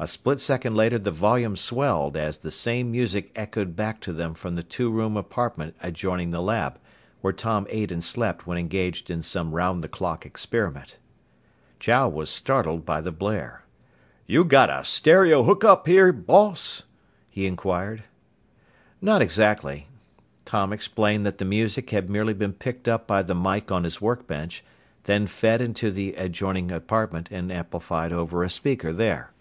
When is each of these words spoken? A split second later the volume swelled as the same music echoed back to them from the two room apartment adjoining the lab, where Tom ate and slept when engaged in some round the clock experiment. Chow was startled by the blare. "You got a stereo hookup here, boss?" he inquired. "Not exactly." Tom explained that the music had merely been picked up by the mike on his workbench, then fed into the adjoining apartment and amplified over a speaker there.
A 0.00 0.06
split 0.06 0.38
second 0.38 0.76
later 0.76 0.96
the 0.96 1.10
volume 1.10 1.56
swelled 1.56 2.16
as 2.16 2.38
the 2.38 2.52
same 2.52 2.88
music 2.92 3.32
echoed 3.34 3.74
back 3.74 3.98
to 4.02 4.12
them 4.12 4.32
from 4.34 4.54
the 4.54 4.62
two 4.62 4.92
room 4.92 5.16
apartment 5.16 5.74
adjoining 5.82 6.30
the 6.30 6.40
lab, 6.40 6.78
where 7.20 7.32
Tom 7.32 7.66
ate 7.68 7.90
and 7.90 8.04
slept 8.04 8.46
when 8.46 8.58
engaged 8.58 9.10
in 9.10 9.22
some 9.22 9.56
round 9.56 9.82
the 9.82 9.88
clock 9.88 10.24
experiment. 10.24 10.98
Chow 11.80 12.08
was 12.08 12.30
startled 12.30 12.86
by 12.86 13.00
the 13.00 13.10
blare. 13.10 13.64
"You 14.24 14.44
got 14.44 14.70
a 14.70 14.84
stereo 14.84 15.42
hookup 15.42 15.88
here, 15.88 16.12
boss?" 16.12 16.84
he 17.28 17.44
inquired. 17.44 18.04
"Not 19.02 19.20
exactly." 19.20 19.88
Tom 20.44 20.72
explained 20.72 21.26
that 21.26 21.38
the 21.38 21.44
music 21.44 21.90
had 21.90 22.08
merely 22.08 22.34
been 22.34 22.52
picked 22.52 22.86
up 22.86 23.08
by 23.08 23.24
the 23.24 23.34
mike 23.34 23.72
on 23.72 23.82
his 23.82 24.00
workbench, 24.00 24.62
then 25.02 25.26
fed 25.26 25.60
into 25.60 25.90
the 25.90 26.14
adjoining 26.14 26.70
apartment 26.70 27.32
and 27.32 27.50
amplified 27.50 28.12
over 28.12 28.44
a 28.44 28.48
speaker 28.48 28.92
there. 28.92 29.32